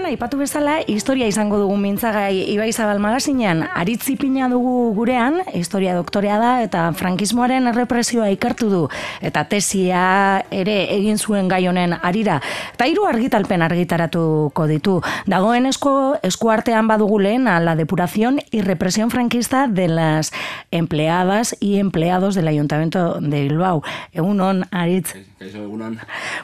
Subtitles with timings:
[0.00, 6.38] Gaurkoan, aipatu bezala, historia izango dugu mintzagai Ibai Zabal magazinean, aritzipina dugu gurean, historia doktorea
[6.40, 8.80] da, eta frankismoaren errepresioa ikartu du,
[9.20, 12.40] eta tesia ere egin zuen gai honen arira.
[12.72, 15.00] Eta hiru argitalpen argitaratuko ditu.
[15.26, 20.32] Dagoen esko, eskuartean badugu lehen la depuración y represión franquista de las
[20.70, 23.82] empleadas y empleados del Ayuntamiento de Bilbao.
[24.12, 25.14] Egun hon, aritz.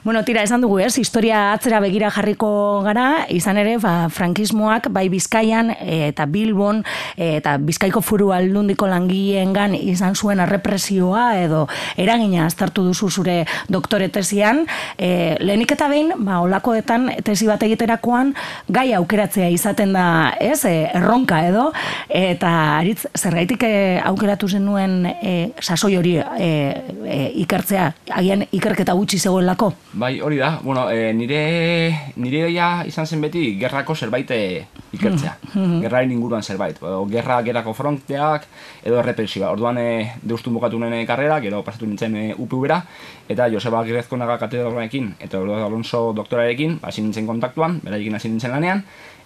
[0.05, 0.99] Bueno, tira, esan dugu, ez?
[0.99, 6.83] Historia atzera begira jarriko gara, izan ere, ba, frankismoak bai Bizkaian e, eta Bilbon
[7.15, 13.37] e, eta Bizkaiko furu aldundiko langileengan izan zuen errepresioa edo eragina aztertu duzu zure
[13.71, 14.65] doktore tesian.
[14.99, 18.35] E, lehenik eta behin, ba, olakoetan tesi bat egiterakoan
[18.67, 20.07] gai aukeratzea izaten da,
[20.43, 20.65] ez?
[20.67, 21.69] E, erronka edo,
[22.11, 23.75] eta aritz, zergaitik e,
[24.11, 26.51] aukeratu zenuen e, sasoi hori e,
[27.07, 29.73] e, ikertzea, agian ikerketa gutxi zegoelako?
[29.93, 30.57] Bai, hori da.
[30.63, 31.43] Bueno, e, nire,
[32.17, 35.37] nire ja izan zen beti gerrako zerbait eh, ikertzea.
[35.55, 35.81] Mm -hmm.
[35.83, 36.83] Gerraren inguruan zerbait.
[36.83, 38.47] O, gerra gerako fronteak
[38.85, 39.51] edo errepresioa.
[39.51, 42.85] Orduan e, deustun bukatu nene karrera, gero pasatu nintzen e, UPU bera,
[43.29, 48.85] eta Joseba Girezko naga katedralekin, eta Alonso doktorarekin, hasi nintzen kontaktuan, beraiekin hasi nintzen lanean,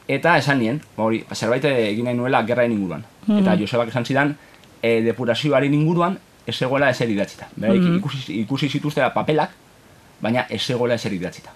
[0.08, 3.05] eta esan nien, ba, hori, zerbait egin nahi nuela gerraren inguruan.
[3.27, 3.41] Mm -hmm.
[3.41, 4.36] Eta Josebak esan zidan,
[4.83, 7.48] e, depurazioaren inguruan, ez egoela ezer idatzita.
[7.56, 9.50] mm ikusi, ikusi zituztera papelak,
[10.20, 11.50] baina ez egoela ezer idatzita.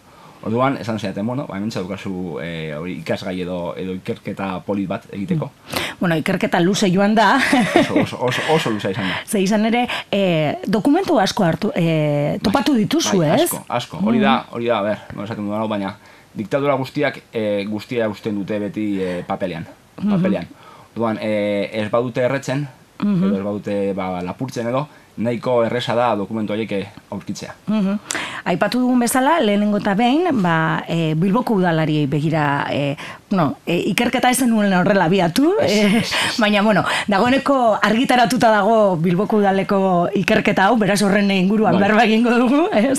[0.44, 5.06] Orduan, esan zeaten, bueno, ba, hementsa dukazu e, hori ikasgai edo, edo ikerketa polit bat
[5.08, 5.46] egiteko.
[5.48, 5.92] Mm.
[6.02, 7.38] Bueno, ikerketa luze joan da.
[7.80, 9.22] oso, oso, oso, oso luze izan da.
[9.24, 10.20] Ze izan ere, e,
[10.68, 13.46] dokumentu asko hartu, e, topatu bai, dituzu, bai, ez?
[13.46, 14.02] Asko, asko.
[14.04, 14.58] Hori da, mm.
[14.58, 15.94] hori da, ber, no esaten dudan, baina
[16.36, 19.64] diktadura guztiak e, guztia usten dute beti e, papelean.
[19.64, 20.12] Mm-hmm.
[20.18, 20.52] papelean.
[20.92, 22.66] Orduan, e, ez badute erretzen,
[22.98, 23.30] mm -hmm.
[23.30, 24.84] edo ez badute ba, lapurtzen edo,
[25.16, 26.74] nahiko erresa da dokumentu horiek
[27.10, 27.54] aurkitzea.
[27.66, 27.98] Mm
[28.44, 32.92] Aipatu dugun bezala, lehenengo eta behin, ba, e, Bilboko udalari begira, e,
[33.32, 36.02] no, e, ikerketa ezen nuen horrela biatu, e,
[36.42, 39.78] baina, bueno, dagoeneko argitaratuta dago Bilboko udaleko
[40.20, 41.86] ikerketa hau, beraz horren inguruan bai.
[41.86, 42.60] berba egingo dugu,
[42.90, 42.98] ez?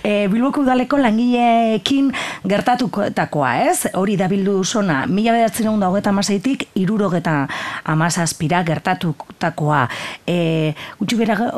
[0.00, 2.08] E, Bilboko udaleko langileekin
[2.48, 3.90] gertatukoetakoa, ez?
[4.00, 7.42] Hori da bildu zona, mila bedatzen egun daugeta amaseitik, irurogeta
[7.84, 9.84] amazazpira gertatutakoa.
[10.24, 11.52] E, Gutxi bera,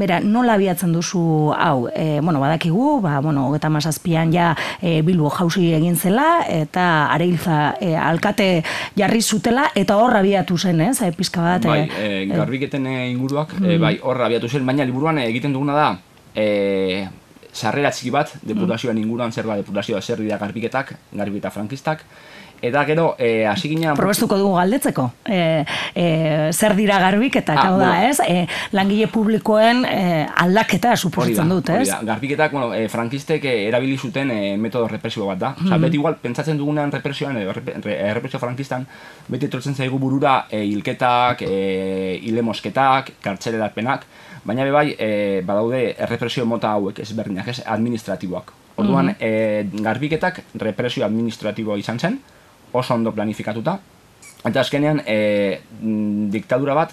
[0.00, 1.88] bera, nola abiatzen duzu hau?
[1.88, 7.76] E, bueno, badakigu ba, bueno, hogeta mazazpian ja e, bilbo jauzi egin zela, eta areilza
[7.80, 8.50] e, alkate
[8.98, 11.66] jarri zutela, eta horra abiatu zen, ez, e, pizka bat.
[11.66, 15.88] Bai, e, garbiketen inguruak, e, bai, horra abiatu zen, baina liburuan egiten duguna da,
[16.34, 17.08] e,
[17.52, 22.04] sarrera txiki bat, depurazioan inguruan zer ba, depurazioa zer dira garbiketak, garbiketa frankistak,
[22.62, 23.96] Eta gero, eh, hasi ginen...
[23.96, 25.06] Probestuko dugu galdetzeko.
[25.24, 25.64] E,
[25.96, 26.04] e,
[26.52, 28.20] zer dira garbiketak, ah, hau da, ez?
[28.20, 28.44] E,
[28.76, 31.86] langile publikoen e, aldaketa suposatzen dut, ez?
[31.88, 32.00] Da.
[32.12, 35.54] Garbiketak, bueno, e, frankistek erabili zuten e, metodo represio bat da.
[35.56, 35.80] Mm -hmm.
[35.86, 38.86] beti igual, pentsatzen dugunean represioan, e, represio frankistan,
[39.28, 44.04] beti etortzen zaigu burura e, hilketak, e, hile mosketak, kartxeleratpenak,
[44.44, 47.62] baina bai, e, badaude represio mota hauek ezberdinak, ez?
[47.66, 48.52] Administratiboak.
[48.76, 49.82] Orduan, mm -hmm.
[49.82, 52.20] garbiketak represio administratiboa izan zen,
[52.72, 53.78] oso ondo planifikatuta.
[54.44, 55.60] Eta azkenean, e,
[56.32, 56.92] diktadura bat,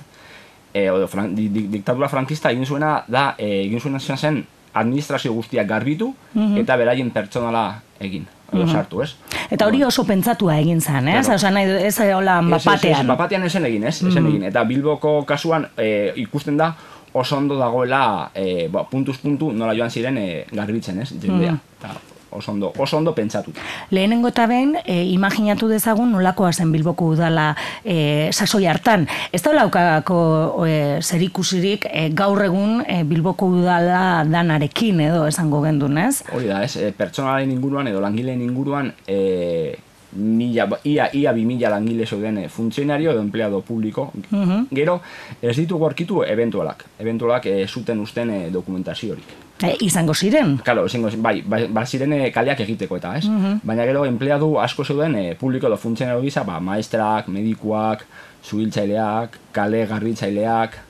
[0.73, 4.43] e, o, fran, di, di, diktadura frankista egin zuena da, e, egin zuena zen
[4.73, 6.57] administrazio guztiak garbitu mhm.
[6.63, 8.27] eta beraien pertsonala egin.
[8.51, 8.71] Mm -hmm.
[8.71, 9.16] sartu, ez?
[9.51, 11.25] Eta hori oso pentsatua egin zen, ez?
[11.25, 11.35] Claro.
[11.35, 13.01] Osa, nahi, ez hola bapatean.
[13.01, 14.01] Ez, bapatean esen egin, ez?
[14.03, 14.43] Mm egin.
[14.43, 16.73] Eta Bilboko kasuan e, ikusten da
[17.13, 21.13] oso ondo dagoela e, ba, puntuz puntu nola joan ziren e, garbitzen, ez?
[21.21, 21.51] Jendea.
[21.51, 23.61] Mm oso ondo, oso ondo pentsatuta.
[23.91, 27.49] Lehenengo eta behin, e, imaginatu dezagun nolakoa zen Bilboko udala
[27.83, 29.07] e, sasoi hartan.
[29.31, 30.19] Ez da laukako
[30.67, 36.22] e, zer ikusirik e, gaur egun e, Bilboko udala danarekin edo esango gendun, ez?
[36.34, 39.78] Hori da, ez, e, pertsonalen inguruan edo langileen inguruan e,
[40.13, 44.11] mila, ia, ia bi mila langile zeuden funtzionario edo empleado publiko.
[44.31, 45.01] Uh Gero,
[45.41, 46.85] ez ditugu aurkitu eventualak.
[46.99, 49.35] Eventualak e, zuten usten e, dokumentaziorik.
[49.61, 50.57] E, izango ziren?
[50.63, 53.25] Claro, izango ziren, bai, bai, bai ziren e, kaleak egiteko eta, ez?
[53.25, 53.61] Mhm.
[53.63, 58.05] Baina gero, empleadu asko zeuden e, publiko edo funtzionero gisa, ba, maestrak, medikuak,
[58.43, 60.83] zuhiltzaileak, kale garbitzaileak,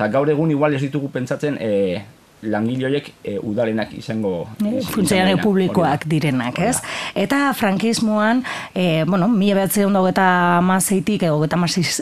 [0.00, 2.00] Osa, gaur egun igual ez ditugu pentsatzen e,
[2.42, 6.78] langile horiek e, udalenak izango e, publikoak direnak, ez?
[7.14, 8.44] Eta frankismoan,
[8.74, 11.58] e, bueno, mila behatze ondo eta mazeitik, ego eta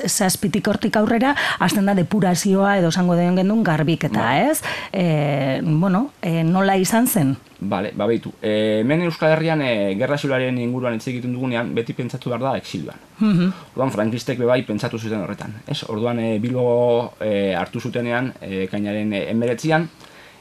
[0.06, 4.38] zazpitik hortik aurrera, hasten da depurazioa edo zango den gendun garbiketa, ba.
[4.38, 4.62] ez?
[4.93, 7.37] E, bueno, e, nola izan zen?
[7.61, 8.31] Bale, ba behitu.
[8.40, 13.00] E, hemen Euskal Herrian e, gerra zilaren inguruan egiten dugunean, beti pentsatu behar da exilioan.
[13.19, 13.52] Mm -hmm.
[13.75, 15.55] Orduan, frankistek bebai pentsatu zuten horretan.
[15.67, 15.82] Ez?
[15.88, 19.25] Orduan, e, Bilbo e, hartu zutenean, e, kainaren e,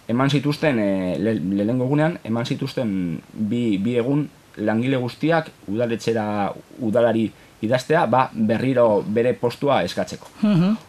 [0.08, 4.28] eman zituzten, e, le, lehenengo egunean, eman zituzten bi, bi egun
[4.58, 7.28] langile guztiak udaletxera udalari
[7.62, 10.30] idaztea, ba, berriro bere postua eskatzeko.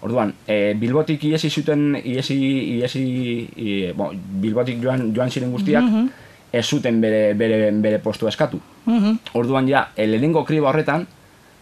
[0.05, 2.39] Orduan, e, Bilbotik iesi zuten, iesi,
[2.79, 3.05] iesi,
[3.57, 5.85] i, bo, Bilbotik joan, joan ziren guztiak,
[6.53, 8.61] ez zuten bere, bere, bere postua eskatu.
[9.35, 11.07] Orduan ja, e, lehenengo kriba horretan,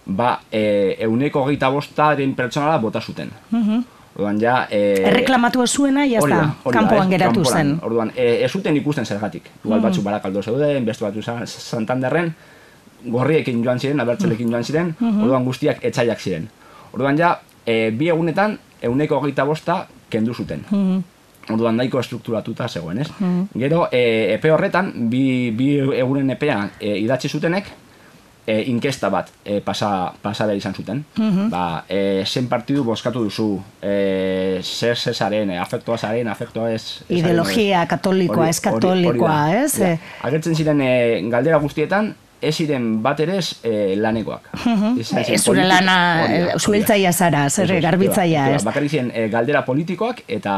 [0.06, 3.31] ba, e, euneko gehieta bostaren pertsonala bota zuten.
[4.17, 4.67] Orduan ja...
[4.71, 7.75] E, Erreklamatu da, jazta, kanpoan ez, geratu zen.
[7.85, 9.51] Orduan, e, ez zuten ikusten zergatik.
[9.63, 12.33] Igual batzuk barakaldo zeuden, beste batzu Sa- Santanderren,
[13.05, 16.49] gorriekin joan ziren, abertzalekin joan ziren, orduan guztiak etxaiak ziren.
[16.95, 17.35] Orduan ja,
[17.67, 20.65] e, bi egunetan, euneko hogeita bosta kendu zuten.
[21.53, 23.11] Orduan nahiko estrukturatuta zegoen, ez?
[23.55, 27.69] Gero, e, epe horretan, bi, bi egunen epea e, idatzi zutenek,
[28.47, 31.03] e, inkesta bat e, pasa, pasa behar izan zuten.
[31.51, 33.49] Ba, e, zen partidu bozkatu duzu,
[33.83, 37.03] e, zer zezaren, e, afektoa zaren, afektoa ez...
[37.09, 39.73] Ideologia katolikoa, ez katolikoa, ez?
[39.83, 39.97] Ja.
[40.29, 40.93] Agertzen ziren e,
[41.33, 44.50] galdera guztietan, ez ziren bat ere e, lanekoak.
[44.97, 48.62] Ez zure lana, da, eh, zuhiltzaia zara, zer garbitzaia, ez?
[48.67, 50.56] Bakarrik ziren e, galdera politikoak eta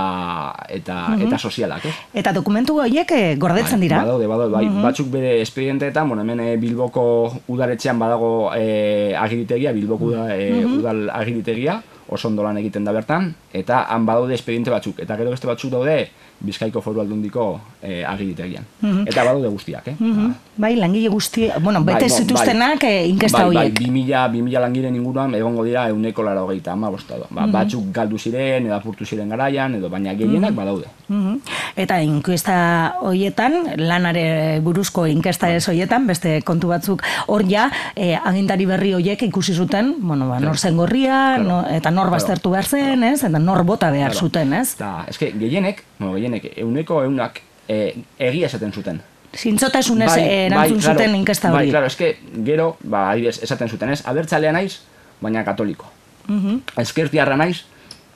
[0.75, 1.95] eta eta sozialak, ez?
[2.23, 4.03] Eta dokumentu horiek eh, gordetzen Bai, dira.
[4.03, 4.83] Badaude, badaude, bai.
[4.89, 7.05] Batzuk bere espedienteetan, bueno, hemen eh, Bilboko
[7.49, 13.35] udaletxean badago e, agiritegia, Bilboko uda, e, udal agiritegia, oso ondo lan egiten da bertan,
[13.53, 14.99] eta han badaude espediente batzuk.
[15.05, 15.99] Eta gero beste batzuk daude
[16.41, 18.65] Bizkaiko foru aldundiko e, agiritegian.
[19.07, 19.95] Eta badaude guztiak, eh?
[19.99, 20.35] Mhm.
[20.59, 23.75] Bai, langile guzti, bueno, Bai, bete bon, zituztenak eh, inkesta bai, horiek.
[23.79, 28.19] Bai, 2000, 2000 langiren inguruan egongo dira euneko laro gehieta, ama bosta Ba, Batzuk galdu
[28.19, 30.87] ziren, edo apurtu ziren garaian, edo baina gehienak badaude.
[31.09, 31.41] Mhm.
[31.77, 38.67] Eta inkesta hoietan, lanare buruzko inkesta ez hoietan, beste kontu batzuk hor ja, eh, agintari
[38.67, 41.45] berri hoiek ikusi zuten, bueno, ba, nor zen gorria, Claro.
[41.45, 43.23] no, eta nor baztertu behar zen, ez?
[43.25, 44.27] Eta nor bota behar Claro.
[44.27, 44.75] zuten, ez?
[44.75, 47.79] Eta, eske, gehienek, gehienek, euneko eunak e,
[48.19, 49.01] egia esaten zuten.
[49.37, 51.71] Zintzotasunez eh, erantzun claro, zuten inkesta Bai, hori.
[51.71, 54.81] claro, eske, gero, ba, adibidez, esaten zuten, ez, abertzalea naiz,
[55.21, 55.91] baina katoliko.
[56.29, 56.63] Mhm.
[56.81, 57.65] Ezkertiarra naiz,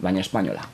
[0.00, 0.64] baina espainola.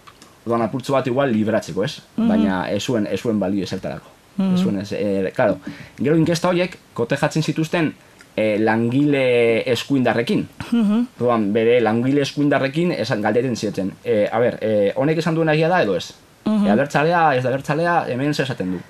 [0.45, 1.99] Orduan apurtzu bat igual libratzeko, ez?
[2.17, 2.29] Mhm.
[2.29, 4.15] Baina ez zuen, ez zuen balio ezertarako.
[4.39, 5.57] Ez zuen, ez, e, claro,
[5.99, 7.93] gero inkesta horiek, kotejatzen zituzten,
[8.37, 10.47] e, langile eskuindarrekin.
[10.71, 11.03] Mhm.
[11.19, 13.93] Orduan, bere langile eskuindarrekin esan galdeten zieten.
[14.05, 16.13] E, a ber, e, honek esan duena egia da edo ez?
[16.49, 18.81] E, abertzalea, ez da abertzalea, hemen zer esaten du.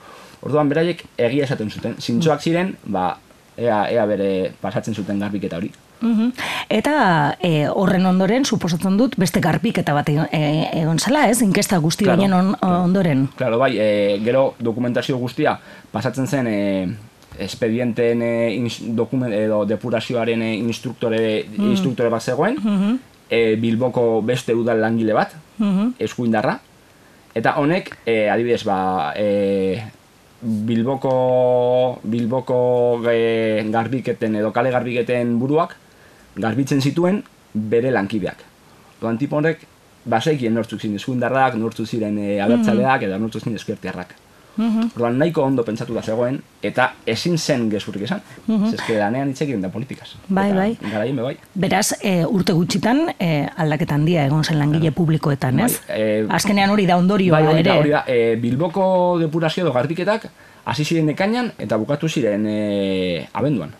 [0.46, 1.96] Orduan, beraiek egia esaten zuten.
[1.98, 3.10] Zintzoak ziren, ba,
[3.58, 4.30] ea, ea bere
[4.62, 5.72] pasatzen zuten garbiketa hori.
[6.00, 6.30] Mhm.
[6.70, 6.94] Eta
[7.42, 11.40] e, horren ondoren, suposatzen dut, beste garbiketa bat egon, e, zela, ez?
[11.42, 13.26] Inkesta guzti Claro, on, ondoren.
[13.36, 15.58] Claro, bai, e, gero dokumentazio guztia
[15.90, 16.88] pasatzen zen e,
[17.38, 22.58] espedienteen e, ins, dokumen, edo depurazioaren e, instruktore, instruktore bat zegoen,
[23.28, 25.34] e, Bilboko beste udal langile bat,
[25.98, 26.60] eskuindarra,
[27.34, 29.82] eta honek, e, adibidez, ba, e,
[30.40, 35.74] Bilboko, Bilboko e, garbiketen edo kale garbiketen buruak
[36.38, 38.44] garbitzen zituen bere lankideak.
[39.00, 39.64] Doan tipo horrek,
[40.08, 44.14] basekien nortzuk ziren eskuindarrak, nortzuk ziren e, abertzaleak, eta nortzuk ziren eskertiarrak.
[44.58, 48.20] Orduan nahiko ondo pentsatu da zegoen, eta ezin zen gezurrik esan.
[48.46, 50.08] Mm Zeske lanean hitz egiten da politikaz.
[50.28, 50.76] Bai, Eta bai.
[50.92, 51.36] Garaien be bai.
[51.54, 55.80] Beraz, e, urte gutxitan, e, aldaketa handia egon zen langile publikoetan, ez?
[55.88, 57.62] Bai, e, Azkenean hori da ondorioa Bai, ere.
[57.70, 58.04] da, hori da.
[58.06, 60.28] E, Bilboko depurazio edo garbiketak
[60.68, 63.70] hasi ziren ekainan eta bukatu ziren e, abenduan.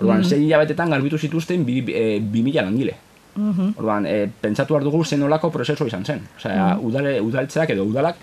[0.00, 2.94] Orduan, sei hilabetetan garbitu zituzten bi, e, bi mila langile.
[3.36, 6.22] Orduan, e, pentsatu behar dugu zen olako prozesu izan zen.
[6.36, 8.16] Osea, udale, udaltzeak edo udalak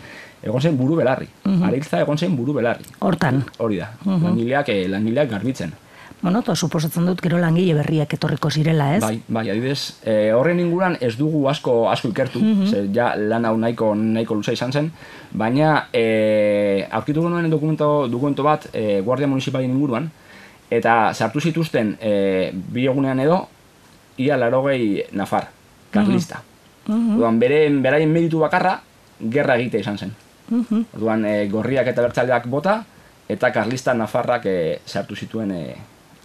[0.44, 1.28] egon zen buru belarri.
[1.46, 2.86] Areiltza egon zen buru belarri.
[3.00, 3.44] Hortan.
[3.58, 5.74] Hori da, langileak, e, langileak garbitzen.
[6.22, 9.02] Bueno, to suposatzen dut gero langile berriak etorriko zirela, ez?
[9.04, 13.54] Bai, bai, adibidez, e, horren inguruan ez dugu asko asko ikertu, ze ja lan hau
[13.58, 14.90] nahiko nahiko luza izan zen,
[15.32, 20.10] baina e, aurkitu genuen dokumento, dokumento bat e, Guardia Municipalien inguruan,
[20.72, 23.44] eta sartu zituzten e, bi egunean edo,
[24.18, 25.50] ia larogei nafar,
[25.92, 26.42] karlista.
[26.88, 28.78] Orduan, bere, beraien meritu bakarra,
[29.20, 30.14] gerra egitea izan zen.
[30.96, 32.80] Orduan, e, gorriak eta bertzaleak bota,
[33.28, 35.62] eta karlista nafarrak e, sartu zituen e,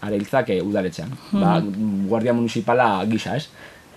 [0.07, 1.11] areiltzak e, udaletxean.
[1.33, 1.59] Ba,
[2.09, 3.49] guardia municipala gisa, ez?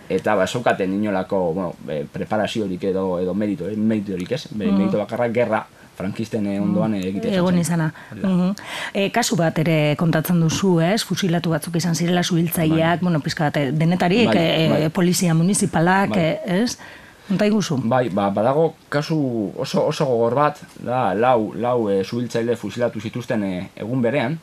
[0.10, 3.78] Eta ba, zeukaten inolako bueno, e, preparaziorik edo, edo merito, eh?
[3.78, 4.46] meritorik ez?
[4.52, 7.92] Be, merito bakarra gerra frankisten eh, ondoan e, egitea izan Egon izana.
[8.12, 8.28] Da.
[8.28, 8.52] Mhm.
[8.94, 11.04] E, kasu bat ere kontatzen duzu, ez?
[11.04, 14.90] Fusilatu batzuk izan zirela suhiltzaileak, bueno, pizka bat, eh, denetarik, Bai, eh, bai.
[14.90, 16.20] polizia municipalak, Bai.
[16.24, 16.78] eh, ez?
[17.28, 17.80] Konta iguzu.
[17.90, 23.44] Bai, ba, badago kasu oso, oso gogor bat, da, lau, lau e, zuhiltzaile fusilatu zituzten
[23.44, 24.38] e, egun berean,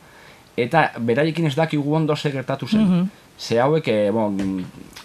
[0.57, 3.09] eta beraiekin ez dakigu ondo ze gertatu zen.
[3.37, 4.37] Ze hauek, e, bon,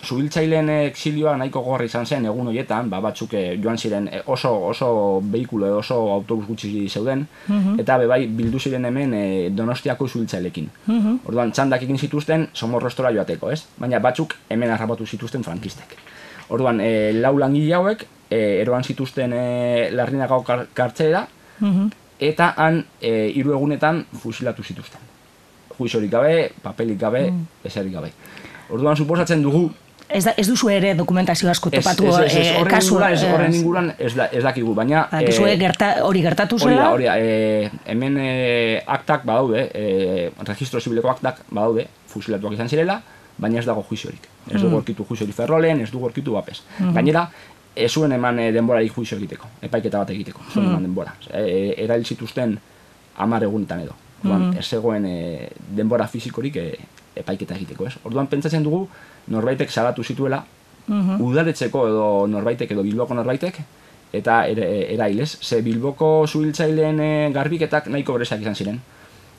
[0.04, 4.52] zubiltzaileen exilioa nahiko gorri izan zen egun horietan, ba, batzuk e, joan ziren e, oso,
[4.68, 7.80] oso behikulo, oso autobus gutxi zeuden, Mhm.
[7.80, 10.68] eta bebai bildu ziren hemen e, donostiako zubiltzailekin.
[10.87, 11.16] Mhm.
[11.26, 13.64] Orduan, txandak egin zituzten somorrostora joateko, ez?
[13.78, 15.97] Baina batzuk hemen harrapatu zituzten frankistek.
[16.49, 21.26] Orduan, e, lau langile hauek, e, eroan zituzten e, larrinagao kar kartzelera,
[21.61, 21.90] Mhm.
[22.20, 25.00] eta han e, hiru egunetan fusilatu zituzten.
[25.78, 27.47] Juiziorik gabe, papelik gabe, Mm.
[27.64, 28.12] ezerik gabe.
[28.70, 29.70] Orduan, suposatzen dugu,
[30.08, 32.94] Ez, da, ez duzu ere dokumentazio asko ez, topatu ez, ez, ez, eh, horren kasu,
[32.94, 33.56] inguruan, ez, horren ez.
[33.58, 35.02] inguruan ez, da, ez dakigu, baina...
[35.11, 36.92] Dakizu, eh, gerta, hori gertatu Hori da, zela?
[36.94, 43.02] hori da, e, hemen e, aktak badaude, e, registro zibileko aktak badaude, fusilatuak izan zirela,
[43.37, 44.25] baina ez dago juiziorik.
[44.50, 46.62] Ez dugu orkitu juiziorik ferrolen, ez dugu orkitu bapes.
[46.94, 47.28] Gainera,
[47.76, 51.12] ez zuen eman e, denborarik juizio egiteko, epaiketa bat egiteko, ez zuen eman denbora.
[51.30, 52.56] E, erail zituzten
[53.18, 53.92] hamar egunetan edo.
[54.25, 56.78] Orduan, ez zegoen e, denbora fizikorik e,
[57.16, 57.94] epaiketa egiteko, ez?
[58.04, 58.88] Orduan, pentsatzen dugu,
[59.28, 60.44] norbaitek salatu zituela,
[60.88, 61.20] Mhm.
[61.20, 63.58] udaletxeko edo norbaitek edo bilboko norbaitek,
[64.12, 68.80] eta ere, erailez, ze bilboko zuhiltzaileen e, garbiketak nahiko berezak izan ziren.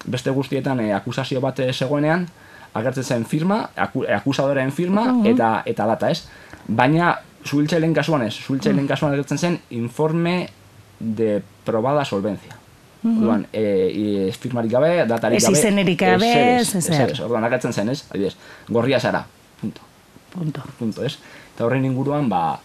[0.06, 2.28] Beste guztietan e, akusazio bat e, zegoenean,
[2.74, 6.28] agertzen zen firma, aku, e, akusadoreen firma, eta eta data ez.
[6.68, 10.50] Baina zuhiltzaileen kasuan ez, zuhiltzaileen kasuan agertzen zen informe
[11.00, 12.59] de probada solvencia.
[13.00, 13.62] Orduan, e,
[14.28, 17.20] e, firmarik gabe, datarik Ez gabe, izenerik gabe, ez, ez, ezer ez.
[17.24, 18.36] Orduan, agertzen zen ez, adibidez,
[18.68, 19.26] gorria zara,
[19.62, 19.88] punto
[20.30, 20.62] Punto.
[20.78, 21.18] punto, ez?
[21.56, 22.60] Eta horren inguruan, ba,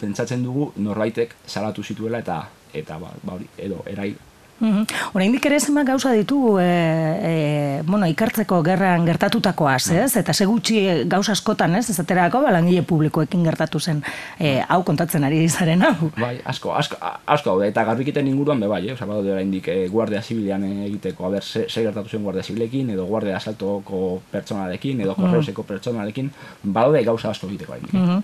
[0.00, 2.42] pentsatzen dugu norbaitek salatu zituela eta
[2.76, 4.18] eta ba, ba hori, edo erail.
[4.60, 4.84] Mhm.
[5.12, 10.16] Oraindik ere zenbat gauza ditugu e, e, bueno, ikartzeko gerran gertatutakoaz, ez?
[10.16, 11.90] Eta ze gutxi gauza askotan, ez?
[11.90, 14.02] Esaterako ba, langile publikoekin gertatu zen
[14.40, 16.10] e, hau kontatzen ari zaren hau.
[16.16, 16.96] Bai, asko, asko,
[17.26, 18.92] asko daude, eta garbiketen inguruan be bai, eh?
[18.94, 22.90] Osa, badaude oraindik eh, guardia zibilean egiteko, a ber, ze, ze gertatu zen guardia zibilekin,
[22.96, 26.30] edo guardia asaltoko pertsonalekin, edo korreuseko pertsonalekin,
[26.62, 27.94] badaude gauza asko egiteko oraindik.
[27.94, 27.98] eh?
[27.98, 28.22] Mhm.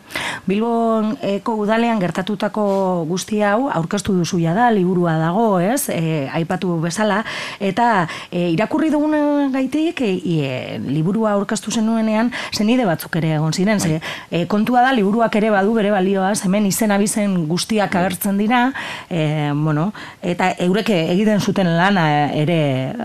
[0.48, 5.88] Bilbon eko udalean gertatutako guzti hau aurkeztu duzu ja da, liburua dago, ez?
[5.92, 7.22] E, aipatu bezala
[7.60, 14.00] eta e, irakurri dugun gaitik e, liburua aurkeztu zenuenean zenide batzuk ere egon ziren, ze
[14.30, 18.64] e, kontua da liburuak ere badu bere balioaz, hemen izen abizen guztiak agertzen dira,
[19.10, 19.90] e, bueno,
[20.22, 22.58] eta eurek egiten zuten lana ere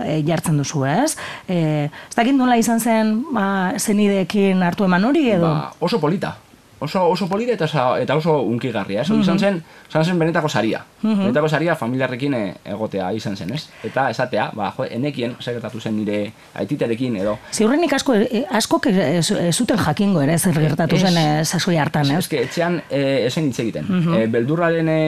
[0.04, 1.16] e, jartzen duzu, ez?
[1.48, 3.48] E, ez dakit nola izan zen ba,
[3.78, 5.48] zenideekin hartu eman hori edo?
[5.48, 6.36] Ba, oso polita.
[6.80, 7.66] Oso, oso polita eta,
[7.98, 9.10] eta oso unkigarria, ez?
[9.10, 10.84] Izan zen, izan zen benetako saria.
[11.02, 13.64] Benetako saria familiarrekin eh, egotea izan zen, ez?
[13.84, 16.20] Eta esatea, ba, jo, enekien, gertatu zen nire
[16.54, 21.44] aititarekin edo, Ziurrenik asko, eh, asko ez, ez zuten jakingo ere zer gertatu zen eh,
[21.44, 22.22] sasoi hartan, ez?
[22.28, 23.88] eske etxean e, esen hitz egiten.
[24.14, 25.00] Eh, beldurraren e,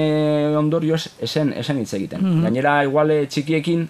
[0.56, 2.24] ondorioz esen, esen hitz egiten.
[2.44, 3.86] Gainera, igual eh, txikiekin,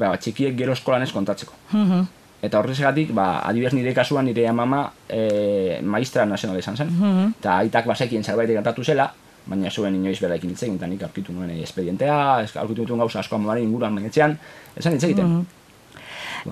[0.00, 1.54] ba, txikiek gero eskolan ez kontatzeko.
[1.72, 2.06] Mhm.
[2.42, 6.90] Eta horrezgatik, ba, adibidez nire kasuan nire amama e, maistra nazionala izan zen.
[7.40, 9.12] Eta aitak basekien zerbait gertatu zela,
[9.46, 12.16] baina zuen inoiz beraekin hitz egin, eta nik aurkitu nuen eh, espedientea,
[12.60, 14.36] aurkitu nituen gauza asko amamaren inguruan benetzean,
[14.76, 15.46] esan hitz egiten.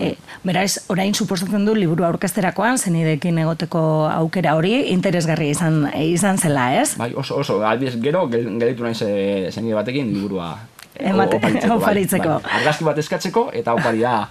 [0.01, 6.65] E, beraz, orain suposatzen du liburu aurkezterakoan zenidekin egoteko aukera hori interesgarria izan izan zela,
[6.81, 6.97] ez?
[6.99, 10.57] Bai, oso, oso, adibidez, gero, gel- gelditu naiz e, zenide batekin liburua
[10.99, 12.29] Emate- oparitzeko.
[12.29, 12.59] Bai, bai.
[12.61, 14.29] Argazki bat eskatzeko eta oparia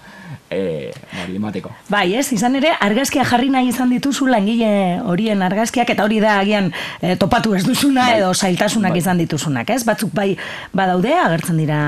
[0.50, 0.92] e,
[1.24, 1.72] hori emateko.
[1.90, 6.38] Bai, ez, izan ere, argazkia jarri nahi izan dituzu langile horien argazkiak, eta hori da
[6.40, 8.20] agian e, topatu ez duzuna Bai.
[8.22, 9.02] edo zailtasunak Bai.
[9.04, 9.84] izan dituzunak, ez?
[9.84, 10.38] Batzuk bai
[10.74, 11.82] badaude, agertzen dira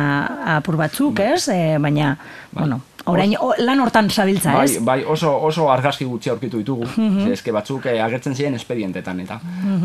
[0.57, 1.47] apur batzuk, ez?
[1.47, 2.17] E, baina,
[2.51, 4.79] bueno, orain o, lan hortan zabiltza, Bai, ez?
[4.83, 6.87] bai, oso, oso argazki gutxi aurkitu ditugu,
[7.23, 9.39] ze eske batzuk eh, agertzen ziren espedientetan eta.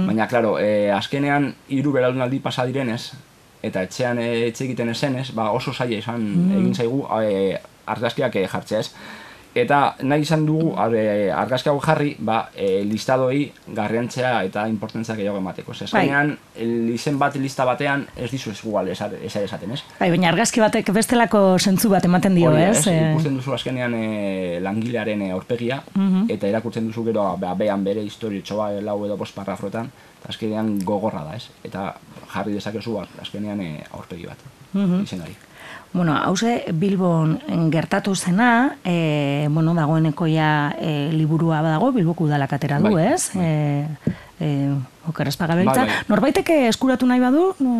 [0.06, 3.12] Baina, claro, eh, azkenean hiru belaunaldi pasa direnez,
[3.62, 6.26] eta etxean eh, etxe egiten esenez, ba oso zaila izan
[6.58, 7.58] egin zaigu eh,
[7.94, 8.92] argazkiak eh, jartzea ez.
[9.54, 10.94] Eta nahi izan dugu ar-
[11.42, 15.74] argazki hau jarri, ba, e, listadoei garrantzea eta importantzia gehiago emateko.
[15.74, 16.06] Ze Bai.
[16.94, 19.82] izen bat lista batean ez dizu ez esan esaten, ez?
[19.98, 22.78] Bai, baina argazki batek bestelako zentzu bat ematen dio, Hori ez?
[22.78, 22.86] ez?
[22.86, 25.82] E, Ikusten duzu azkenean e, langilearen e, aurpegia,
[26.28, 29.90] eta irakurtzen duzu gero ba, behan bere historiotxo ba, lau edo bost parrafrotan,
[30.20, 31.48] eta azkenean gogorra da, ez?
[31.64, 31.96] Eta
[32.32, 34.38] jarri dezakezu azkenean e, aurpegi bat,
[35.02, 35.34] izenari.
[35.92, 42.78] Bueno, hauze Bilbon gertatu zena, e, bueno, dagoeneko ja e, liburua badago, Bilboko udalak atera
[42.78, 43.32] du, Bai, ez?
[43.34, 43.86] E,
[44.38, 44.50] e,
[45.08, 45.80] Oker espagabiltza.
[45.80, 46.04] Bai, bai.
[46.08, 47.54] Norbaitek eskuratu nahi badu?
[47.64, 47.72] No...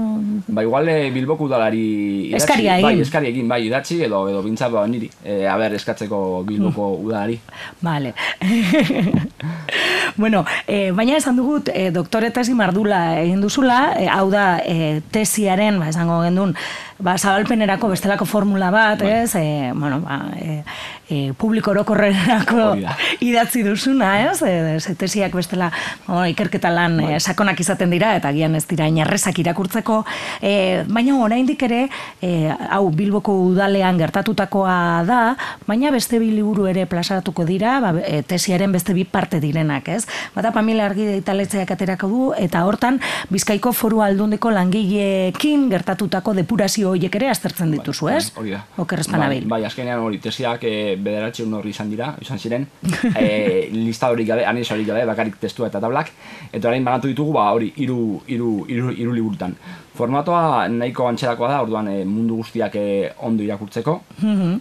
[0.48, 1.82] Ba, igual e, Bilboko udalari
[2.30, 3.02] idatzi, Eskaria Bai, egin.
[3.04, 5.10] eskari egin, bai, idatzi, edo, edo bintzat, ba, niri.
[5.24, 7.04] E, aber, eskatzeko Bilboko Mm.
[7.06, 7.36] udalari.
[7.82, 8.14] Vale.
[10.16, 15.00] bueno, eh, baina esan dugut, eh, doktore tesi mardula egin duzula, eh, hau da eh,
[15.12, 16.54] tesiaren, ba, esango gendun,
[16.98, 19.12] ba, zabalpenerako bestelako formula bat, Bai.
[19.22, 19.34] ez?
[19.36, 20.62] Eh, bueno, ba, eh,
[21.10, 22.96] eh, publiko da.
[23.20, 24.38] idatzi duzuna, ez?
[24.80, 25.70] Ze tesiak bestela
[26.06, 27.09] bueno, ikerketa lan Bai.
[27.10, 30.04] Eh, sakonak izaten dira, eta gian ez dira inarrezak irakurtzeko,
[30.40, 31.88] eh, baina oraindik ere,
[32.22, 35.20] eh, hau Bilboko udalean gertatutakoa da,
[35.66, 40.06] baina beste bi liburu ere plazaratuko dira, ba, e, tesiaren beste bi parte direnak, ez?
[40.34, 43.00] Bata Pamela argi italetzeak aterako du, eta hortan
[43.30, 48.24] Bizkaiko foru aldundiko langileekin gertatutako depurazio horiek ere aztertzen dituzu, ez?
[48.36, 48.62] Hori da.
[48.76, 49.46] Oker bai, espanabil.
[49.50, 52.66] bai, azkenean hori, tesiak e, bederatxeun horri izan dira, izan ziren,
[53.14, 56.12] e, lista hori gabe, anez hori gabe, bakarrik testua eta tablak,
[56.52, 59.54] eta orain banatu ditugu, ba, hori, iru, iru, iru, iru liburutan.
[59.96, 64.00] Formatoa nahiko antxerakoa da, orduan e, mundu guztiak e, ondo irakurtzeko,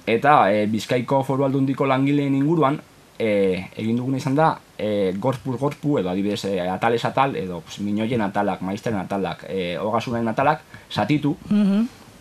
[0.08, 2.80] eta e, Bizkaiko foru aldundiko langileen inguruan,
[3.20, 3.30] e,
[3.76, 8.62] egin duguna izan da, e, gorpuz gorpu, edo adibidez e, atal, edo pues, minoien atalak,
[8.62, 11.36] maizteren atalak, e, ogasunen atalak, satitu,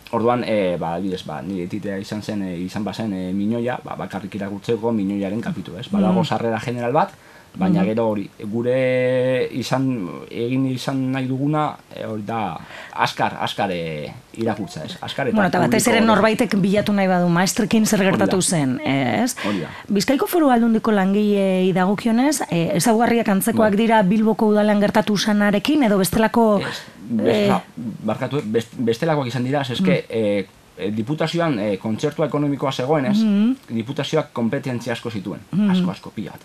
[0.09, 3.93] Orduan, e, ba, adibidez, ba, nire titea izan zen, e, izan bazen e, minoia, ba,
[3.93, 5.85] bakarrik irakurtzeko minoiaren kapitu, ez?
[5.93, 7.13] Badago sarrera general bat,
[7.57, 9.85] baina gero hori, gure izan,
[10.31, 12.57] egin izan nahi duguna, e, hori da,
[12.93, 14.97] askar, askar e, irakurtza, ez?
[15.01, 19.35] Askar eta Bueno, eta batez ere norbaitek bilatu nahi badu maestrekin zer gertatu zen, ez?
[19.47, 19.71] Hori da.
[19.89, 23.77] Bizkaiko foru aldundiko langilei dagokionez, eh, ezaugarriak antzekoak Bai.
[23.81, 26.61] dira Bilboko udalean gertatu zanarekin, edo bestelako...
[26.61, 26.77] Ez,
[27.09, 27.59] best, eh,
[28.05, 30.15] barkatu, best, bestelakoak izan dira, eske, Mm.
[30.15, 30.45] e,
[30.77, 33.75] e, diputazioan e, kontzertua ekonomikoa zegoenez, Mm-hmm.
[33.75, 35.41] diputazioak kompetentzia asko zituen,
[35.71, 36.41] asko, asko, pila bat.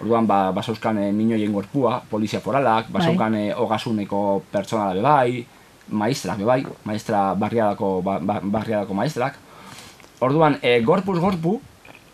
[0.00, 5.44] Orduan, ba, basauzkan e, minoien gorpua, polizia foralak, basaukan e, ogasuneko pertsonala be bai,
[5.92, 9.36] maistrak be bai, maistra barriadako, ba, ba, barriadako maistrak.
[10.24, 11.58] Orduan, e, gorpuz gorpu,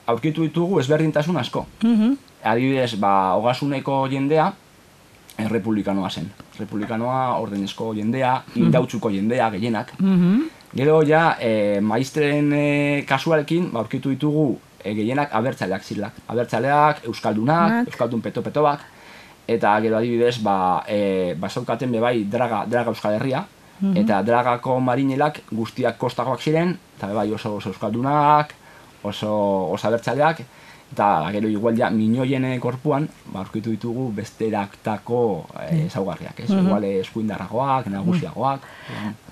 [0.07, 1.66] aurkitu ditugu ezberdintasun asko.
[1.83, 2.16] mhm.
[2.47, 4.52] Adibidez, ba, ogasuneko jendea,
[5.38, 6.28] eh, republikanoa zen.
[6.59, 9.93] Republikanoa, ordenezko jendea, indautzuko jendea, gehienak.
[9.99, 10.43] Mhm.
[10.76, 16.12] Gero ja, e, maistren e, kasuarekin, ba, aurkitu ditugu e, gehienak abertzaleak zilak.
[16.28, 17.91] Abertzaleak, euskaldunak, Nak.
[17.93, 18.80] euskaldun peto-petoak,
[19.47, 23.47] eta gero adibidez, ba, e, basaukaten bebai draga, draga euskal herria,
[23.95, 28.54] eta dragako marinelak guztiak kostakoak ziren, eta bebai oso, oso euskaldunak,
[29.04, 29.32] oso,
[29.75, 30.41] oso abertzaleak,
[30.93, 36.50] eta gero igual ja minoien korpuan, ba, aurkitu ditugu besteraktako e, ezaugarriak, ez?
[36.50, 38.69] Igual eh, eskuindarragoak, nagusiagoak,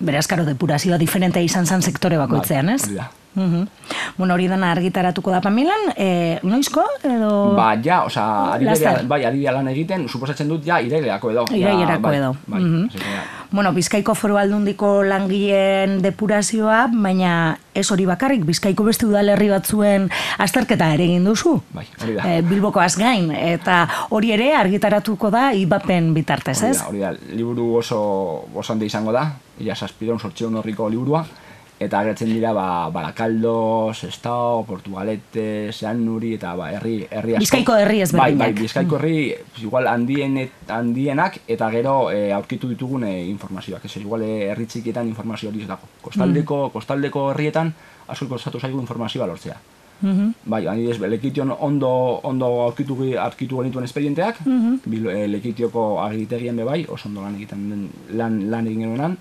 [0.00, 2.82] Beraz, karo, depurazioa diferentea izan zen sektore bakoitzean, ez?
[2.90, 3.46] Bai, hori.
[3.46, 3.68] Mhm.
[4.16, 7.54] Bueno, hori dena argitaratuko da Pamilan, eh, noizko, edo...
[7.56, 8.04] Ba, ja,
[8.52, 8.88] ari Laster.
[8.92, 11.44] berea- bai, ari berea lan egiten, suposatzen dut ja irailerako edo.
[11.50, 12.36] Ja, Irailerako bai, edo.
[12.46, 12.62] Bai,
[12.94, 13.22] ja.
[13.50, 20.92] Bueno, Bizkaiko foru aldundiko langileen depurazioa, baina ez hori bakarrik, Bizkaiko beste udalerri batzuen azterketa
[20.94, 21.60] ere egin duzu.
[21.74, 22.22] Bai, hori da.
[22.36, 26.78] Eh, Bilboko azgain, eta hori ere argitaratuko da ibapen bitartez, Hori ez?
[26.78, 28.00] da, hori da, liburu oso,
[28.54, 31.24] oso handi izango da, ia saspiron sortxeun horriko liburua,
[31.80, 37.44] eta agertzen dira ba, Barakaldo, Sestao, Portugalete, Seanuri eta ba, herri, herri asko.
[37.44, 38.38] Bizkaiko herri ezberdinak.
[38.38, 43.84] Bai, bai, Bizkaiko herri igual handien, handienak eta gero e, aurkitu ditugun e, informazioak.
[43.84, 45.90] Ez igual e, herri txikietan informazio hori ez dago.
[46.04, 47.74] Kostaldeko, kostaldeko herrietan
[48.08, 49.58] asko kostatu zaigu informazioa lortzea.
[50.00, 50.30] Mhm.
[50.50, 51.90] Bai, adibidez, lekition ondo,
[52.22, 54.42] ondo aurkitu, aurkitu genituen espedienteak,
[54.84, 59.16] bil, e, lekitioko agitegien be bai, oso ondo lan egiten lan, lan egin genuenan,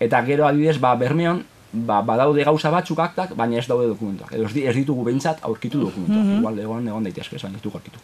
[0.00, 4.32] eta gero adibidez, ba, Bermeon, ba, badaude gauza batzuk aktak, baina ez daude dokumentuak.
[4.36, 6.38] Edo ez, di- ez ditugu behintzat aurkitu dokumentuak.
[6.38, 7.98] Igual egon egon daitezke, ez baina ez dugu aurkitu.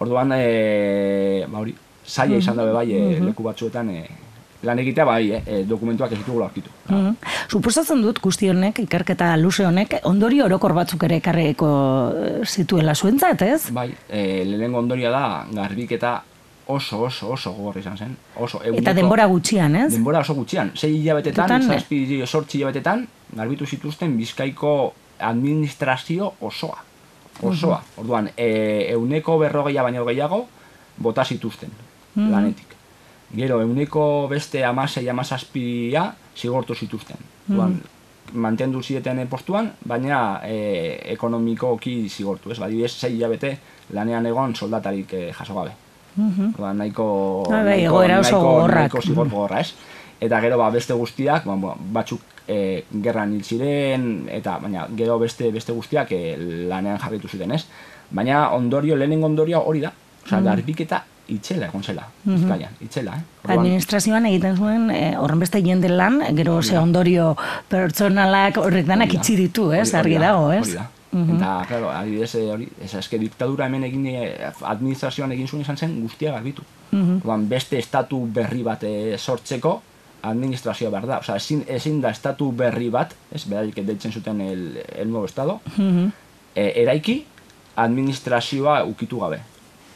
[0.00, 1.74] Orduan, e, ba hori,
[2.06, 4.04] zaila izan dabe bai, e, leku batzuetan e,
[4.64, 6.70] lan egitea bai, e, e, dokumentuak ez ditugu aurkitu.
[6.88, 7.14] Mhm.
[7.52, 11.68] Suposatzen dut guzti honek, ikerketa luze honek, ondorio orokor batzuk ere ekarriko
[12.16, 13.70] eh, zituela zuentzat, ez?
[13.70, 16.22] Bai, e, lehenengo ondoria da, garbiketa
[16.66, 18.16] oso, oso, oso gogorra izan zen.
[18.36, 19.92] Oso, Eta eguneko- denbora gutxian, ez?
[19.92, 26.78] Denbora oso gutxian, sei hilabetetan, Betetan, zazpi sortzi hilabetetan, garbitu zituzten bizkaiko administrazio osoa.
[27.42, 27.82] Osoa.
[27.96, 30.46] Orduan, e, euneko berrogeia baino gehiago,
[30.96, 31.70] bota zituzten,
[32.16, 32.74] lanetik.
[33.34, 37.16] Gero, euneko beste amasei amazazpia zigortu zituzten.
[37.50, 37.80] Orduan,
[38.32, 42.58] mantendu zieten postuan, baina e, ekonomikoki zigortu, ez?
[42.58, 43.58] Badibidez, sei hilabete
[43.92, 45.72] lanean egon soldatarik e, jaso gabe.
[46.18, 47.06] Orduan, nahiko,
[47.50, 49.74] Ah, bai, nahiko, egoera oso nahiko, nahiko zigor gogorra, ez?
[50.20, 55.18] Eta gero ba, beste guztiak, ba, ba, batzuk e, gerran hil ziren, eta baina gero
[55.18, 56.36] beste beste guztiak e,
[56.70, 57.64] lanean jarritu ziren, ez?
[58.10, 59.92] Baina ondorio, lehenengo ondorio hori da.
[60.24, 63.22] Osea, garbiketa itxela egon zela, Bizkaian, itxela, eh?
[63.42, 67.34] Orduan, Administrazioan egiten zuen, eh, horren beste jende lan, gero ze ondorio
[67.68, 70.66] pertsonalak horrek danak itxi ditu, ez, hori argi da, dago, ez?
[70.68, 70.86] Hori da.
[71.14, 75.76] Eta, claro, adibidez, eh, hori, ez eske diktadura hemen egin, eh, administrazioan egin zuen izan
[75.76, 76.62] zen guztia garbitu.
[76.94, 79.80] Orduan, beste estatu berri bat eh, sortzeko,
[80.22, 81.18] administrazioa behar da.
[81.18, 85.60] Osea, ezin, ezin da estatu berri bat, ez, beraiek deitzen zuten el, el nuevo estado,
[85.78, 87.24] eh, eraiki,
[87.76, 89.40] administrazioa ukitu gabe.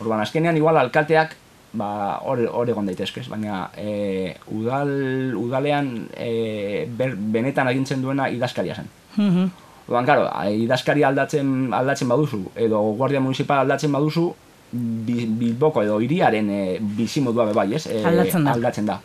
[0.00, 1.36] Orduan, azkenean igual alkateak
[1.72, 3.28] ba hor hor egon daitezke, ez?
[3.28, 8.88] baina e, udal udalean e, ber, benetan agintzen duena idazkaria zen.
[9.16, 9.50] Mhm.
[9.88, 14.34] Orduan, claro, idazkaria aldatzen aldatzen baduzu edo guardia municipal aldatzen baduzu
[14.70, 17.86] Bi- Bilboko edo hiriaren e, bizimodua bai, ez?
[17.88, 18.52] E, Aldatzen da.
[18.52, 18.98] Aldatzen da.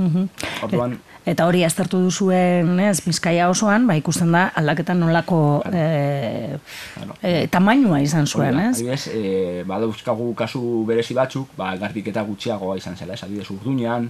[0.00, 0.28] Mhm.
[0.64, 0.94] Orduan,
[1.28, 7.18] Eta hori aztertu duzuen, ez, Bizkaia osoan, ba ikusten da aldaketan nolako Claro.
[7.22, 8.78] eh, tamainua izan zuen, ez?
[8.78, 14.08] Adibidez, e, badauzkagu kasu berezi batzuk, ba, garbiketa gutxiagoa izan zela, ez adibidez urduñan,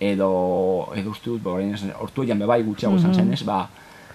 [0.00, 3.66] edo, edo uste dut, ba, orain ez, ortuellan bebai gutxiago izan zen, ez, ba,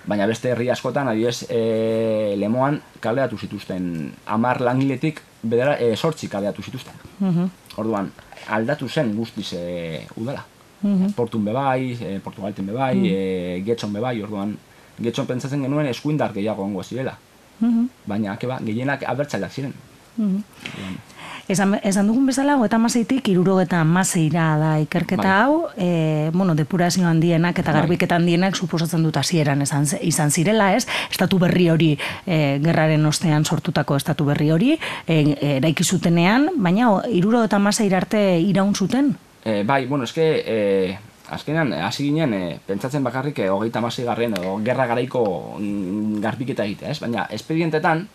[0.07, 6.63] baina beste herri askotan, adibidez, e, lemoan kaleatu zituzten, amar langiletik, bedera, e, sortzi kaleatu
[6.63, 6.93] zituzten.
[7.19, 7.49] Mhm.
[7.81, 8.11] Orduan,
[8.47, 10.45] aldatu zen guztiz e, udala.
[10.81, 11.13] Mhm.
[11.17, 14.55] Portun bebai, e, Portugalten bebai, e, Getxon bebai, orduan,
[15.01, 17.17] Getxon pentsatzen genuen eskuindar gehiago ongo zirela.
[17.59, 17.89] Mhm.
[18.05, 19.73] Baina, keba, gehienak abertzaleak ziren.
[20.17, 20.43] Mhm.
[20.71, 20.97] Orduan,
[21.47, 25.41] Esan, esan dugun bezala, eta maseitik irurogeta maseira da ikerketa Bai.
[25.43, 27.81] hau, e, bueno, depurazio handienak eta Bai.
[27.81, 30.87] garbiketa handienak suposatzen dut hasieran izan, zirela, ez?
[31.11, 31.91] Estatu berri hori,
[32.25, 38.73] e, gerraren ostean sortutako estatu berri hori, e, eraiki zutenean, baina irurogeta maseira arte iraun
[38.73, 39.15] zuten?
[39.45, 40.97] E, bai, bueno, eske, e,
[41.29, 46.89] azkenean, hasi ginen, e, pentsatzen bakarrik e, hogeita garren edo gerra garaiko mm, garbiketa egitea,
[46.89, 46.99] ez?
[46.99, 48.07] Baina, espedientetan,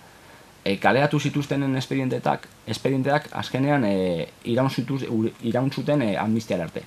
[0.64, 6.84] e, kaleatu zituztenen espedientetak, espedienteak azkenean e, iraun, zuten e, amnistiara arte.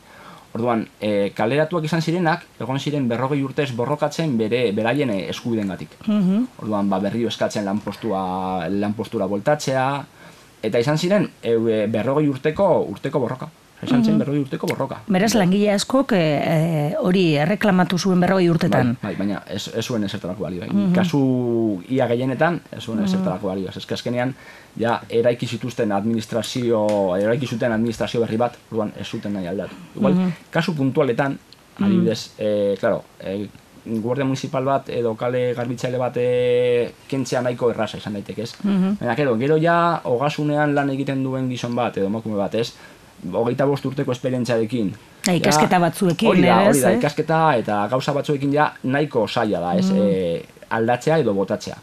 [0.54, 5.98] Orduan, e, kaleratuak izan zirenak, egon ziren berrogei urtez borrokatzen bere beraien e, eskubidengatik.
[6.06, 6.46] Mhm.
[6.62, 9.88] Orduan, ba, berriro eskatzen lanpostua, lanpostura voltatzea,
[10.64, 11.58] eta izan ziren e,
[11.90, 13.50] berrogei urteko urteko borroka.
[13.84, 15.00] Izan zen berrogei urteko borroka.
[15.08, 16.58] Beraz, langile askok e, e,
[17.00, 18.96] hori erreklamatu zuen berrogei urtetan.
[19.02, 20.66] Bai, bai, baina ez, ez zuen esertarako balio.
[20.66, 20.90] Bai.
[20.96, 21.24] Kasu
[21.90, 23.70] ia gehienetan, ez zuen esertarako balio.
[23.70, 24.36] Ez azkenean,
[24.80, 26.86] ja, eraiki zituzten administrazio,
[27.20, 29.76] eraiki zuten administrazio berri bat, orduan ez zuten nahi aldatu.
[29.98, 30.22] Igual,
[30.54, 31.38] kasu puntualetan,
[31.80, 33.48] adibidez, eh, claro, eh,
[33.86, 38.54] guardia municipal bat edo kale garbitzaile bat eh, kentzea nahiko erraza izan daiteke, ez?
[38.64, 39.76] Baina, gero, gero ja,
[40.08, 42.72] hogasunean lan egiten duen gizon bat edo emakume bat, ez?
[43.32, 44.94] Hogeita bost urteko esperientziarekin.
[45.28, 47.00] Ja, ikasketa batzuekin hori da, hori da, eh?
[47.00, 49.88] ikasketa eta gauza batzuekin ja nahiko zaila da, ez?
[49.92, 50.42] E,
[50.76, 51.78] aldatzea edo botatzea.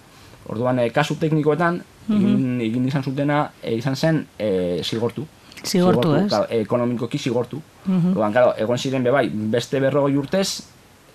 [0.51, 1.79] Orduan, e, kasu teknikoetan,
[2.11, 4.51] egin, egin izan zutena, e, izan zen e,
[4.85, 5.25] zigortu.
[5.65, 6.27] Zigortu, ez?
[6.29, 7.63] claro, ekonomikoki zigortu.
[7.89, 10.51] Orduan, claro, egon ziren bebai, beste berrogei urtez,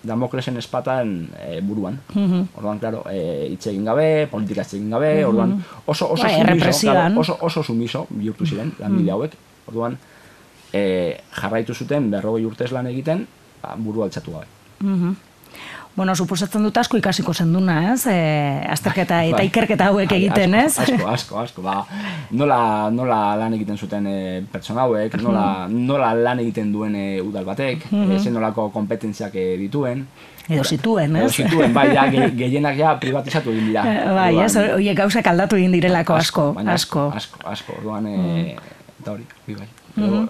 [0.06, 1.96] Damoklesen espatan e, buruan.
[2.54, 6.92] Orduan, claro, e, hitz egin gabe, politika hitz egin gabe, orduan, oso, oso Bai, sumiso,
[6.92, 9.34] claro, oso, oso sumiso bihurtu ziren, langile hauek.
[9.66, 9.96] Orduan,
[10.76, 13.24] e, jarraitu zuten berrogei urtez lan egiten,
[13.62, 14.52] ba, buru altzatu gabe.
[14.80, 15.16] Mhm.
[15.96, 18.02] Bueno, suposatzen dut asko ikasiko zenduna, ez?
[18.12, 18.16] E,
[18.68, 19.46] azterketa eta Bai.
[19.48, 20.90] ikerketa hauek Bai, egiten, asko, ez?
[20.92, 21.64] Asko, asko, asko.
[21.64, 21.76] Ba,
[22.36, 22.58] nola,
[22.92, 24.18] nola lan egiten zuten e,
[24.52, 29.46] pertsona hauek, nola, nola lan egiten duen e, udal batek, e, zen nolako kompetentziak e,
[29.62, 30.04] dituen.
[30.50, 31.40] Edo zituen, Edo ez?
[31.40, 33.88] zituen, bai, ja, ge, gehienak ja privatizatu egin dira.
[33.88, 37.08] Eh, Bai, ez, horiek gauzak aldatu egin direlako asko, baina asko.
[37.16, 38.52] Asko, asko, orduan, e,
[39.00, 40.08] eta hori, hori bai.
[40.08, 40.26] Gero,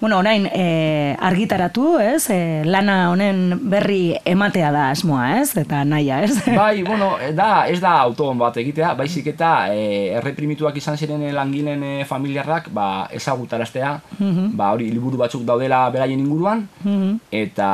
[0.00, 2.28] Bueno, orain e, argitaratu, ez?
[2.30, 5.54] E, lana honen berri ematea da asmoa, ez?
[5.60, 6.36] Eta naia, ez?
[6.54, 11.24] Bai, bueno, eh, da, ez da autobon bat egitea, baizik eta e, erreprimituak izan ziren
[11.34, 13.94] langileen e, familiarrak, ba, ezagutaraztea,
[14.54, 16.66] ba, hori liburu batzuk daudela beraien inguruan,
[17.32, 17.68] eta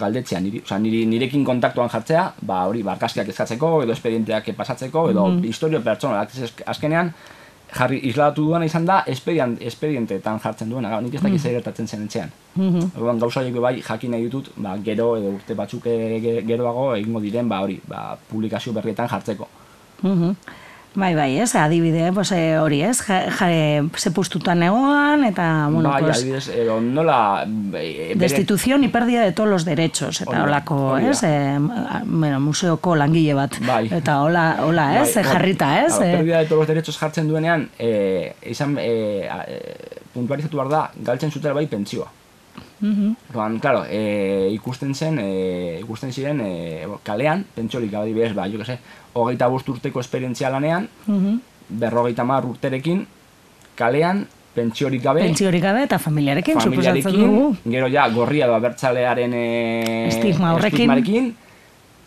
[0.00, 5.28] galdetzea niri, osea, niri, nirekin kontaktuan jartzea, ba, hori, barkaskiak eskatzeko, edo espedienteak pasatzeko, edo
[5.46, 6.32] historio pertsonalak,
[6.66, 7.12] azkenean,
[7.78, 11.86] jarri islatu duena izan da espedient, espedientetan jartzen duena, gau, nik ez dakit zer gertatzen
[11.88, 12.30] zen etxean.
[12.96, 17.20] Orduan gauza horiek bai jakin nahi ditut, ba, gero edo urte batzuk ge- geroago egingo
[17.20, 19.48] diren, ba hori, ba, publikazio berrietan jartzeko.
[20.02, 20.30] Mhm.
[20.96, 23.48] Bai, bai, ez, adibide, pues, e, hori, ez, ja, ja,
[24.00, 27.44] ze pustutan egoan, eta, bueno, bai, pues, adibidez, edo nola...
[27.46, 31.10] e, bere- destitución y pérdida de todos los derechos, eta holako, hori da.
[31.10, 31.58] ez, e,
[32.06, 33.90] bueno, museoko langile bat, Bai.
[33.92, 37.68] eta hola, hola, ez, Bai, jarrita, ez, e, pérdida de todos los derechos jartzen duenean,
[37.78, 39.60] e, izan, e, a- e,
[40.14, 42.08] puntualizatu behar da, galtzen zutela bai pentsioa.
[42.80, 43.14] Mhm.
[43.30, 48.58] Orduan, claro, e, ikusten zen, e, ikusten ziren e, kalean, pentsiorik gabe adibidez, ba, jo
[48.58, 48.78] que se,
[49.14, 51.40] hogeita bost urteko esperientzia lanean, Mhm.
[51.68, 53.06] berrogeita mar urterekin,
[53.74, 55.20] kalean pentsiorik gabe.
[55.20, 57.56] Pentsiorik gabe eta familiarekin, suposatzen dugu.
[57.64, 61.34] Gero ja, gorria da bertzalearen e, estigma horrekin.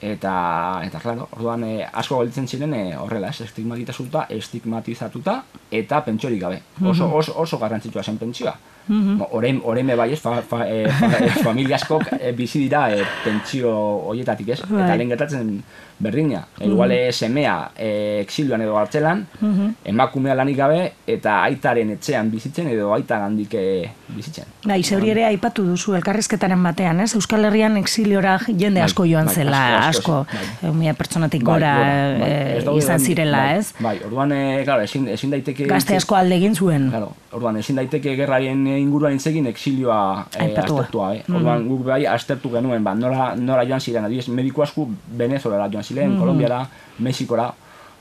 [0.02, 6.40] Eta, eta claro, orduan e, asko galditzen ziren e, horrela, ez, estigmatizatuta, estigmatizatuta eta pentsiorik
[6.42, 6.62] gabe.
[6.80, 7.16] Oso, mhm.
[7.20, 8.56] oso, oso garrantzitsua zen pentsioa.
[8.90, 9.62] Mm -hmm.
[9.64, 10.88] Orein bai ez, fa, fa, e,
[11.48, 13.70] familia askok e, bizi dira e, pentsio
[14.10, 14.60] horietatik ez.
[14.60, 14.98] Eta bai.
[14.98, 15.64] lehen gertatzen
[16.00, 16.40] berdina.
[16.40, 16.72] Mm -hmm.
[16.72, 22.94] Igual semea e, exilioan edo hartzelan, mm emakumea lanik gabe, eta aitaren etxean bizitzen edo
[22.94, 24.50] aita gandik e, bizitzen.
[24.68, 27.14] Bai, zeuri ere aipatu duzu elkarrizketaren batean, ez?
[27.18, 30.94] Euskal Herrian exiliora jende bai, asko joan bai, zela, asko, asko, bai.
[31.00, 31.74] pertsonatik gora
[32.20, 33.72] bai, izan zirela, ez?
[33.80, 35.68] Bai, orduan, e, claro, ezin, ezin daiteke...
[35.70, 36.90] Gazte asko alde egin zuen.
[36.94, 40.02] Claro, orduan, ezin daiteke gerrarien inguruan itzegin exilioa
[40.36, 41.24] e, aztertua, eh?
[41.26, 41.40] Mm.
[41.40, 44.88] Orduan, guk bai, aztertu genuen, ba, nola, nola joan ziren, adiez, mediku asko
[45.24, 46.22] Venezuela joan ziren, mm.
[46.22, 46.64] Kolombiara,
[47.00, 47.50] Mexikora,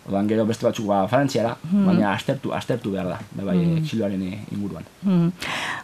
[0.08, 1.84] Odan gero beste batzuk ba Frantziara, hmm.
[1.84, 3.80] baina aztertu, aztertu behar da, bai, hmm.
[3.82, 4.22] exiloaren
[4.54, 4.86] inguruan.
[5.04, 5.32] Hmm.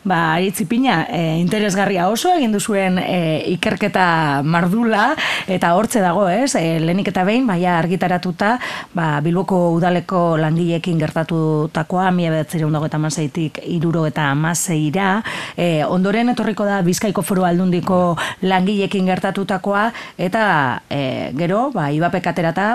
[0.05, 3.19] Ba, Aritzipina, e, interesgarria oso egin duzuen e,
[3.53, 5.11] ikerketa mardula
[5.51, 6.55] eta hortze dago, ez?
[6.57, 8.55] E, lehenik eta behin, baia argitaratuta,
[8.97, 15.19] ba, Bilboko udaleko langileekin gertatutakoa, mila bedatzere hundago eta mazaitik iruro eta mazeira,
[15.57, 18.01] e, ondoren etorriko da Bizkaiko foru aldundiko
[18.45, 19.85] langileekin gertatutakoa,
[20.17, 20.49] eta
[20.89, 21.05] e,
[21.37, 22.73] gero, ba, ibapek aterata,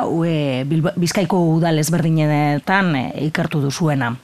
[0.99, 4.15] Bizkaiko udal ezberdinetan e, ikertu duzuena.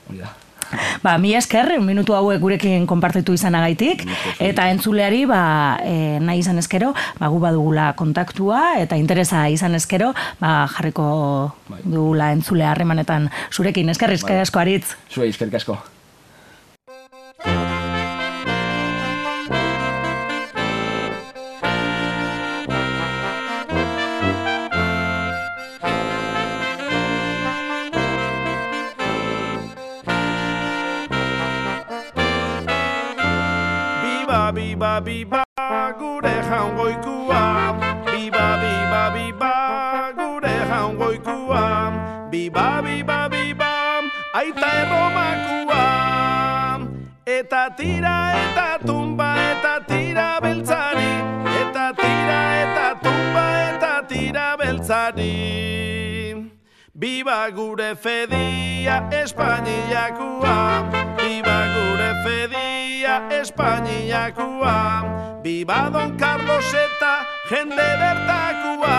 [1.04, 4.01] Ba, mi esker, minutu hauek gurekin konpartitu izanagaitik,
[4.41, 5.41] eta entzuleari, ba,
[5.86, 11.08] e, nahi izan eskero, ba, gu badugula kontaktua, eta interesa izan eskero, ba, jarriko
[11.69, 11.84] bai.
[11.84, 14.47] dugula entzulea harremanetan zurekin, esker, esker bai.
[14.47, 14.95] asko aritz.
[15.13, 15.78] Zue, esker asko.
[35.01, 35.43] Biba
[35.99, 37.41] gure jaungoikua
[38.05, 39.53] biba biba biba
[40.15, 41.63] gure jaungoikua
[42.31, 43.71] biba biba biba
[44.34, 45.84] aita erromakua.
[47.25, 51.12] Eta tira eta tumba eta tira beltzari.
[51.62, 55.94] Eta tira eta tumba eta tira beltzari
[56.95, 60.88] Biba gure fedia Espainiakua
[61.19, 65.03] Biba gure fedia Espainiakua
[65.43, 68.95] Biba Don Carlos eta jende bertakua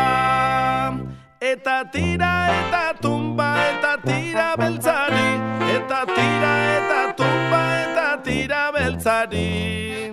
[1.41, 5.31] Eta tira eta tumba eta tira beltzari.
[5.73, 10.13] Eta tira eta tumba eta tira beltzari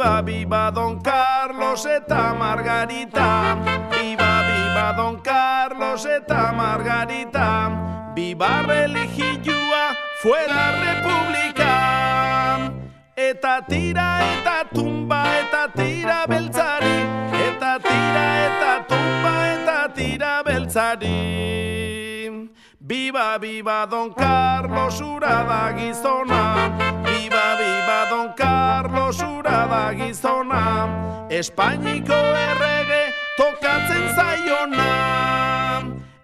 [0.00, 3.54] Viva, viva Don Carlos eta Margarita.
[3.92, 8.14] Viva, viva Don Carlos eta Margarita.
[8.14, 12.72] Viva religioa fuera republika
[13.14, 17.04] Eta tira eta tumba eta tira beltzari.
[17.36, 22.48] Eta tira eta tumba eta tira beltzari.
[22.80, 31.28] Viva, viva Don Carlos urada gizona Viva, viva Don Carlos urada gizona.
[31.28, 34.88] Espainiko errege tokatzen zaiona.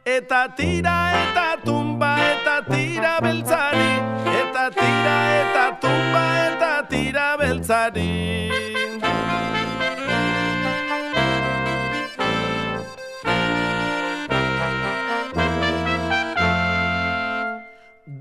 [0.06, 3.92] Eta tira eta tumba eta tira beltzari.
[4.40, 9.15] Eta tira eta tumba eta tira beltzari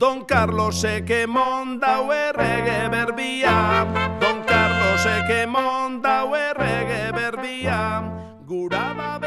[0.06, 3.88] Don Carlos que monda o erregue berbia
[4.20, 8.04] Don Carlos que monda o erregue berbia
[8.46, 9.25] Guraba